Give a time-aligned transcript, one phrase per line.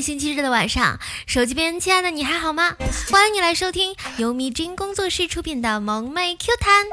[0.00, 2.76] 星期日的晚上，手机边亲爱的你还好吗？
[3.10, 6.84] 欢迎你来收听由迷君工作室出品的萌妹 Q 弹，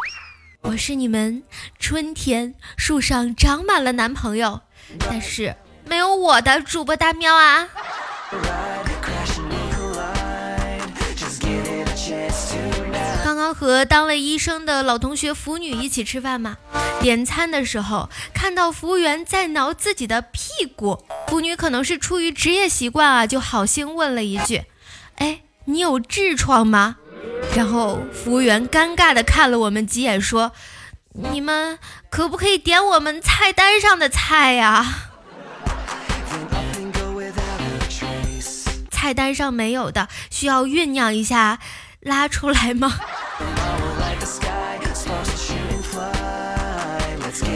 [0.62, 1.44] 我是你们
[1.80, 4.62] 春天树上长满了男朋友，
[5.00, 5.56] 但是
[5.86, 7.70] 没有我的主播大喵啊。
[13.24, 16.58] 刚刚和当了医生的老同学腐女一起吃饭嘛，
[17.02, 24.64] 点餐的时候看到服务员在挠自己的屁股，腐女可能是出于职业习惯啊，就好心问了一句
[25.18, 26.98] ：“哎，你有痔疮吗？”
[27.56, 30.52] 然后服务员尴尬的看了我们几眼，说
[31.14, 31.78] ：“你们
[32.10, 35.12] 可不可以点我们菜单上的菜呀？
[38.90, 41.60] 菜单上没有的，需要酝酿一下。”
[42.06, 43.00] 拉出来吗？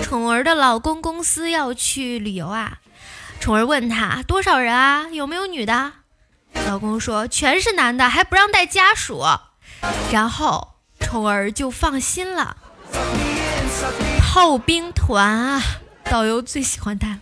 [0.09, 2.79] 宠儿的老公公司要去旅游啊，
[3.39, 5.07] 宠儿问他多少人啊？
[5.11, 5.91] 有没有女的？
[6.65, 9.23] 老公说全是男的，还不让带家属。
[10.11, 12.57] 然后宠儿就放心了。
[14.19, 15.61] 炮兵团啊，
[16.05, 17.19] 导游最喜欢带了。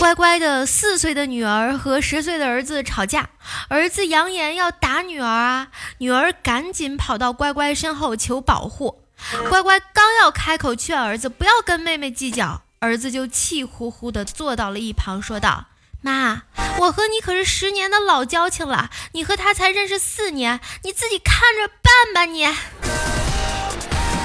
[0.00, 3.28] 乖乖的四岁的女儿和十岁的儿子吵架，
[3.68, 9.02] 儿子扬言要打女儿啊，女儿赶紧跑到乖乖身后求保护。
[9.50, 15.66] 乖乖刚要开口劝儿子不要跟妹妹计较，儿子就气呼呼地坐到了一旁，说道
[16.00, 16.44] ：“妈，
[16.78, 22.46] 我和你可是十年的老交情了，你和他才认识四年，你自己看着办吧。”你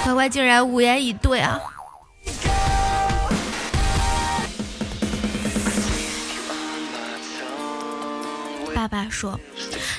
[0.05, 1.59] 乖乖竟然无言以对啊！
[8.87, 9.39] 爸爸说：“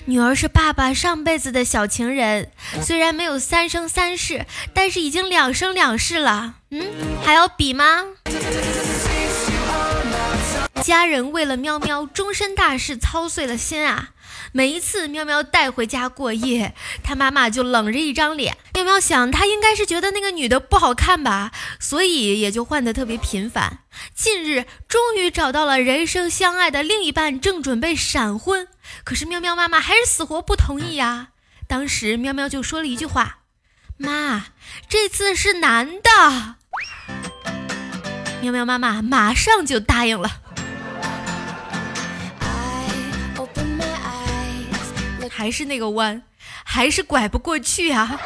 [0.06, 6.54] 女儿是爸爸上辈子的小情人，虽然没有三生三世，但是已经两生两世了。
[6.70, 6.86] 嗯，
[7.24, 8.04] 还要比吗？”
[10.86, 14.10] 家人为了喵喵终身大事操碎了心啊！
[14.52, 18.56] 每一次喵喵带回家过夜，他妈妈就冷着一张脸。
[18.72, 23.80] 喵喵想，他应该是觉得那个女的不好看吧，所以也就换得特别频繁。
[24.14, 28.68] 近日终于找到了人生相爱的另一半，正准备闪婚，
[29.02, 31.30] 可是喵喵妈妈还是死活不同意呀。
[31.66, 33.38] 当时喵喵就说了一句话
[33.98, 34.46] ：“妈，
[34.88, 36.54] 这次是男的。”
[38.40, 40.42] 喵喵妈妈马上就答应了。
[45.36, 46.22] 还是那个弯，
[46.64, 48.18] 还是拐不过去啊！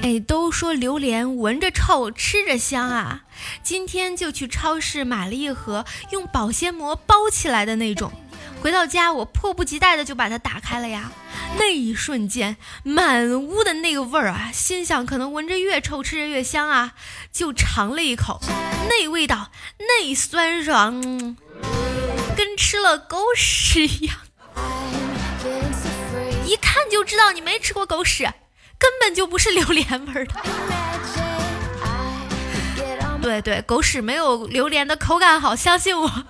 [0.00, 3.24] 哎，都说榴莲闻着臭，吃着香啊！
[3.62, 8.10] 今天就去超市买了一盒用保鲜膜包起来的那种，
[8.64, 11.12] 回到家我迫不及待的就把它打开了呀！
[11.58, 16.94] 那一瞬间，满屋的那个味儿啊，心想可能闻着越臭，吃着越香啊，
[17.30, 18.40] 就尝了一口。
[18.88, 21.02] 那味道，那酸爽，
[22.34, 24.16] 跟吃了狗屎一样。
[26.46, 28.24] 一看就知道你没吃过狗屎，
[28.78, 30.34] 根本就不是榴莲味的。
[33.20, 36.24] 对对，狗屎没有榴莲的口感好，相信我。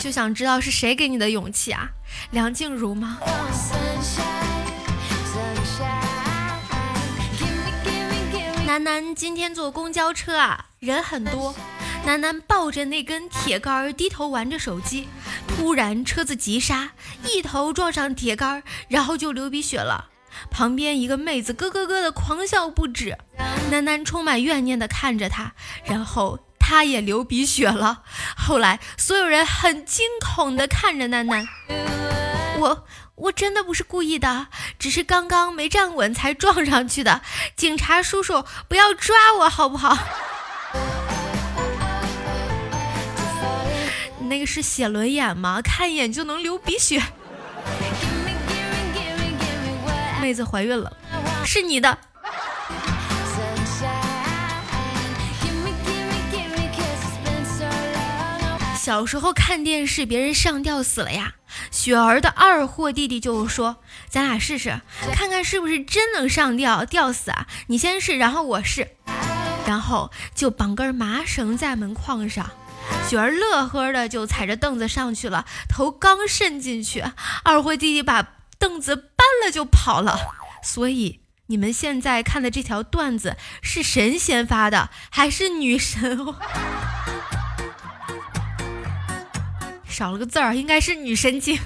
[0.00, 1.90] 就想知道是谁给你的勇气啊？
[2.30, 3.18] 梁静茹吗？
[8.66, 11.54] 楠楠今天坐公交车啊，人很多。
[12.06, 15.06] 楠楠抱着那根铁杆，低头玩着手机。
[15.46, 16.92] 突然车子急刹，
[17.24, 20.06] 一头撞上铁杆，然后就流鼻血了。
[20.50, 23.18] 旁边一个妹子咯咯咯的狂笑不止。
[23.70, 25.52] 楠楠充满怨念的看着他，
[25.84, 26.38] 然后
[26.70, 28.02] 他也流鼻血了。
[28.36, 31.48] 后来所有人很惊恐的看着楠楠。
[32.60, 32.86] 我。
[33.16, 34.46] 我真的不是故意的，
[34.78, 37.20] 只是刚刚没站稳才撞上去的。
[37.54, 39.98] 警察叔叔，不要抓我好不好？
[44.20, 45.60] 那个是写轮眼吗？
[45.62, 47.02] 看一眼就能流鼻血？
[50.22, 50.90] 妹子怀孕了，
[51.44, 51.98] 是你的。
[58.82, 61.34] 小时候看电视，别人上吊死了呀。
[61.70, 63.76] 雪儿的二货弟弟就说
[64.08, 64.80] ：“咱俩试试，
[65.12, 67.46] 看看是不是真能上吊吊死啊！
[67.66, 68.92] 你先试，然后我试，
[69.66, 72.50] 然后就绑根麻绳在门框上。
[73.06, 77.04] 雪儿乐呵的就踩着凳子上去了，头刚伸进去，
[77.44, 80.18] 二货弟弟把凳子搬了就跑了。
[80.64, 86.36] 所以你们现在看的这条段子是神仙发的还是女神哦？”
[90.00, 91.58] 少了个字儿，应该是女神经。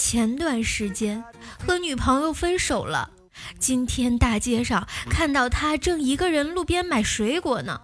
[0.00, 1.22] 前段时间
[1.64, 3.08] 和女朋友分手了，
[3.60, 7.80] 今天大街上看到他正一个人路边买水果呢，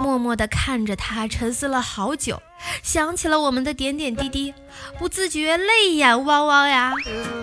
[0.00, 2.40] 默默的看着他，沉思了好久，
[2.82, 4.54] 想起了我们的点点滴滴，
[4.98, 6.94] 不自觉泪眼汪汪呀。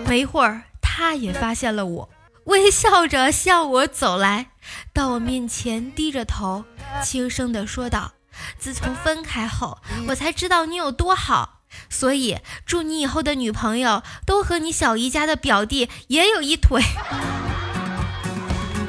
[0.08, 0.62] 没一会儿，
[0.94, 2.10] 他也发现了我，
[2.44, 4.50] 微笑着向我走来，
[4.92, 6.66] 到我面前低着头，
[7.02, 8.12] 轻声地说道
[8.60, 9.78] ：“自从分开后，
[10.08, 16.82] 我才知道你有多好。”所以，祝你以后的女朋友都和你小姨家的表弟也有一腿。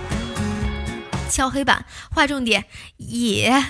[1.32, 2.66] 敲黑板，划重点，
[2.98, 3.64] 也。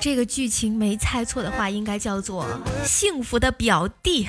[0.00, 2.46] 这个剧情没猜错的话，应该叫做
[2.84, 4.28] 幸福的表弟。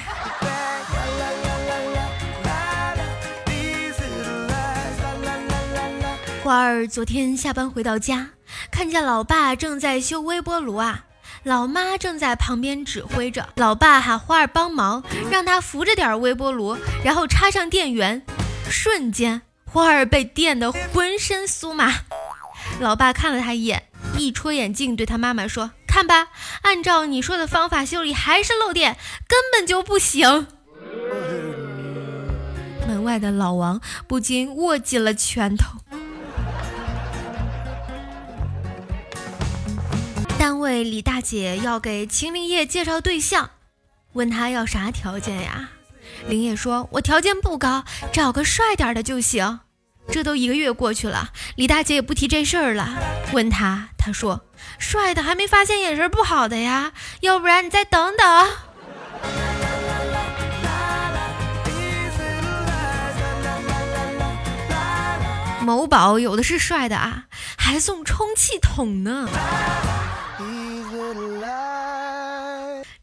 [6.43, 8.29] 花儿昨天下班回到家，
[8.71, 11.05] 看见老爸正在修微波炉啊。
[11.43, 18.21] 老妈正在旁边指挥着，老爸喊花儿帮忙，让他扶着点微波炉，然后插上电源。
[18.69, 21.93] 瞬间，花儿被电得浑身酥麻。
[22.79, 23.83] 老爸看了他一眼，
[24.19, 26.27] 一戳眼镜，对他妈妈说：“看吧，
[26.61, 30.47] 按照你说的方法修理，还是漏电，根本就不行。”
[32.85, 35.79] 门外的老王不禁握紧了拳头。
[40.37, 43.51] 单位李大姐要给秦林业介绍对象，
[44.13, 45.69] 问他要啥条件呀？
[46.27, 49.59] 林业说：“我条件不高，找个帅点的就行。”
[50.11, 52.89] 这都一个月过去了，李大姐也不提这事儿了。
[53.31, 54.41] 问他，他说
[54.79, 56.91] ：“帅的还没发现眼神不好的呀，
[57.21, 58.49] 要不然你再等等。”
[65.61, 69.29] 某宝有的是帅的啊，还送充气筒呢。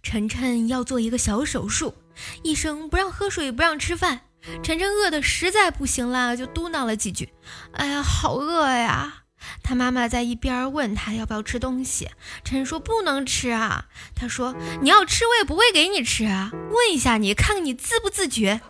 [0.02, 1.94] 晨晨要做一个小手术，
[2.42, 4.22] 医生不让喝水，不让吃饭。
[4.62, 7.32] 晨晨饿得实在不行了，就嘟囔了几句
[7.72, 9.22] ：“哎呀，好饿呀！”
[9.62, 12.10] 他妈妈在一边问他要不要吃东西，
[12.44, 16.50] 晨说：“不能吃啊。”他说：“你要吃，我也不会给你吃啊。
[16.52, 18.60] 问一下你，看看你自不自觉。”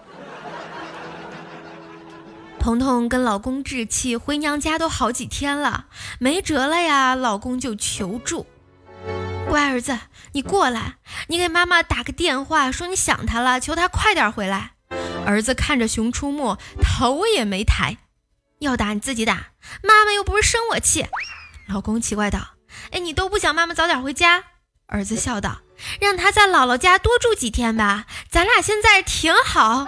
[2.59, 5.87] 彤彤跟老公置气，回娘家都好几天了，
[6.19, 8.47] 没辙了呀，老公就求助。
[9.49, 9.97] 乖儿子，
[10.33, 10.97] 你过来，
[11.29, 14.73] 你给妈妈打个电话，说你想她了，求她快点回来。
[15.27, 17.97] 儿子看着《熊出没》，头也没抬。
[18.61, 19.49] 要打你自己打，
[19.83, 21.07] 妈妈又不是生我气。
[21.69, 22.55] 老公奇怪道
[22.93, 24.45] ：“哎，你都不想妈妈早点回家？”
[24.87, 25.61] 儿子笑道
[26.01, 29.87] ：“让她在姥姥家多住几天吧，咱俩现在挺好。”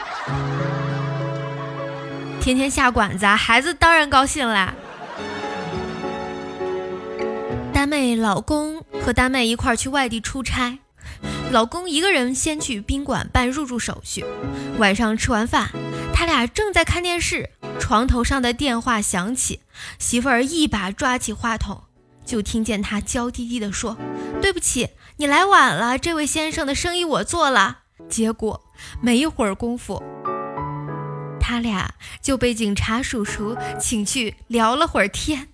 [2.43, 4.75] 天天下馆子，孩子当然高兴啦。
[7.73, 10.79] 丹妹老公和丹妹一块去外地出差，
[11.51, 14.25] 老公一个人先去宾馆办入住手续。
[14.79, 15.71] 晚上吃完饭，
[16.13, 17.51] 他俩正在看电视，
[17.81, 19.61] 床头上的电话响起，
[19.99, 21.85] 媳妇儿一把抓起话筒，
[22.27, 23.97] 就听见他娇滴滴地说
[24.43, 28.63] ：“对不起，你来晚了，这位先生的生意我做了。”结果
[29.01, 30.03] 没一会儿功夫，
[31.41, 35.49] 他俩就被警察叔叔请去聊了会儿天。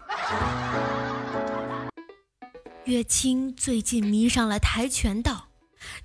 [2.84, 5.48] 月清最近迷上了跆拳道，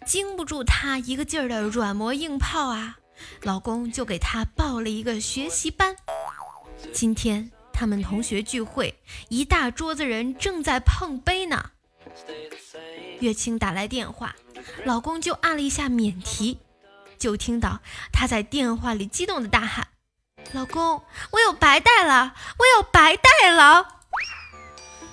[0.05, 2.97] 经不住他一个劲儿的软磨硬泡啊，
[3.43, 5.95] 老公就给他报了一个学习班。
[6.93, 11.71] 今天他们同学聚会，一大桌子人正在碰杯呢。
[13.19, 14.35] 月清打来电话，
[14.85, 16.59] 老公就按了一下免提，
[17.17, 17.81] 就听到
[18.13, 19.89] 他在电话里激动的大喊
[20.53, 23.99] ：“老公，我有白带了，我有白带了！”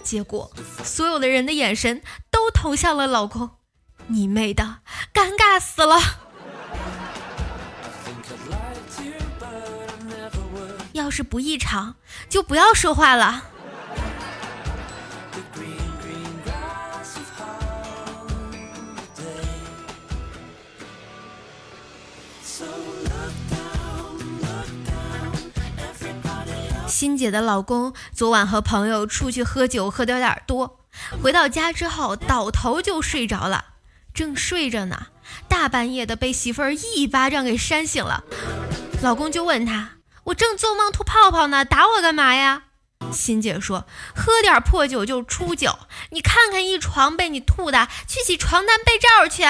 [0.04, 0.52] 结果，
[0.84, 3.55] 所有的人的眼神都投向了老公，
[4.08, 4.78] 你妹的，
[5.12, 5.98] 尴尬死了！
[10.92, 11.96] 要是不异常，
[12.28, 13.42] 就不要说话了。
[26.86, 30.80] 欣姐的老公昨晚和朋友出去喝酒，喝的有点多，
[31.22, 33.75] 回到家之后倒头就睡着了。
[34.16, 35.08] 正睡着呢，
[35.46, 38.24] 大半夜的被媳妇儿一巴掌给扇醒了。
[39.02, 42.62] 老公就问他：“我正做梦吐泡泡呢，打我干嘛呀？”
[43.12, 45.78] 欣姐说：“喝点破酒就出酒，
[46.12, 49.44] 你看看一床被你吐的，去洗床单被罩去。”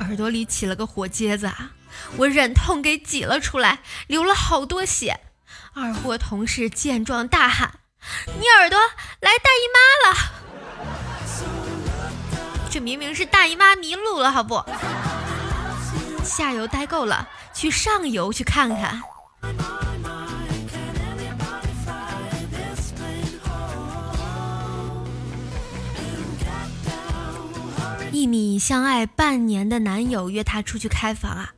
[0.00, 1.70] 耳朵里起了个火疖子啊！
[2.18, 5.20] 我忍痛给挤了出来，流了好多血。
[5.72, 7.80] 二货同事见状大喊
[8.38, 8.78] ：“你耳朵
[9.20, 9.78] 来大姨妈
[10.10, 10.16] 了！”
[12.70, 14.62] 这明明是大姨妈迷路了，好不？
[16.24, 19.00] 下游待够了，去上游去看看。
[28.12, 31.50] 一米相爱半年的男友约她出去开房啊，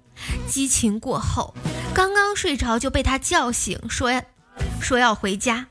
[0.47, 1.55] 激情过后，
[1.95, 4.23] 刚刚睡着就被他叫醒，说
[4.81, 5.67] 说要回家。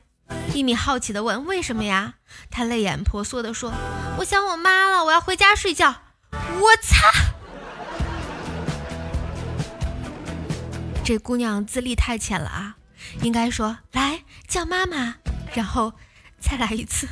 [0.58, 2.14] 一米好奇的问：“为什么呀？”
[2.50, 3.72] 他泪眼婆娑的说
[4.18, 5.94] ：“我想我妈了，我要回家睡觉。”
[6.34, 7.12] 我擦！
[11.04, 12.74] 这姑娘资历太浅了啊，
[13.22, 15.14] 应该说来叫妈妈，
[15.54, 15.92] 然后
[16.40, 17.06] 再来一次。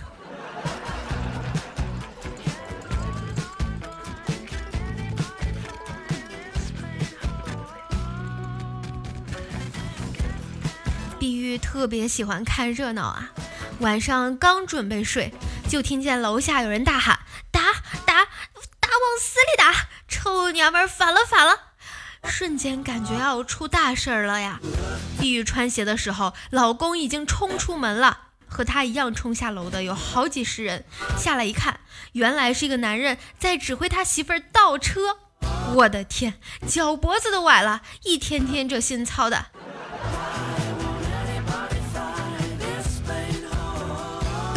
[11.58, 13.30] 特别喜欢看热闹啊，
[13.80, 15.32] 晚上刚准备睡，
[15.68, 17.18] 就听见楼下有人大喊
[17.50, 17.60] ：“打
[18.04, 18.24] 打
[18.80, 19.88] 打，往死里打！
[20.08, 21.74] 臭娘们反了反了！”
[22.28, 24.58] 瞬间感觉要出大事儿了呀！
[25.20, 30.84] 碧玉穿鞋的时候，老公已经冲出门了，和他一样冲下楼的有好几十人。
[31.16, 31.78] 下来一看，
[32.12, 35.18] 原来是一个男人在指挥他媳妇儿倒车。
[35.74, 39.46] 我的天，脚脖子都崴了，一天天这心操的。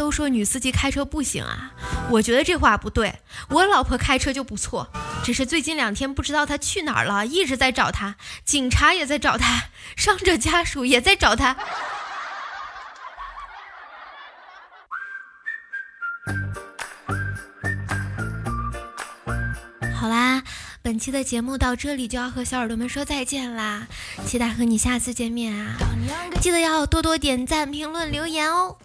[0.09, 1.71] 都说女司机开车不行啊，
[2.09, 3.19] 我觉得这话不对。
[3.49, 4.91] 我老婆开车就不错，
[5.23, 11.55] 只是最近两天不知道她去哪儿了，一直在找她，警察也在找她，伤者家属也在找她。
[19.95, 20.41] 好啦，
[20.81, 23.85] 本期的节目到这里就要和小耳朵们说再见啦，
[24.25, 25.77] 期待和你下次见面啊！
[26.41, 28.75] 记得要多多点赞、评论、留言哦。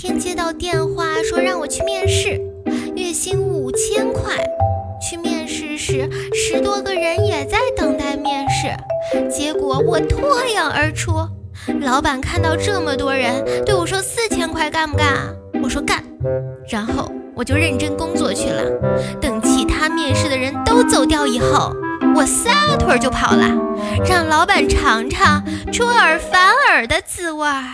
[0.00, 2.40] 天接到电话说让我去面试，
[2.94, 4.32] 月薪五千块。
[5.02, 8.72] 去面试时，十多个人也在等待面试，
[9.28, 11.14] 结果我脱颖而出。
[11.80, 16.00] 老板看到这么多人，对我说：“四千块干不干？”我说：“干。”
[16.70, 18.70] 然后我就认真工作去了。
[19.20, 21.74] 等其他面试的人都走掉以后，
[22.14, 23.52] 我撒腿就跑了，
[24.08, 27.64] 让老板尝尝出尔反尔的滋味儿。